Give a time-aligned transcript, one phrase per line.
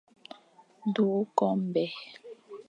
[0.93, 1.85] Du ñkobe.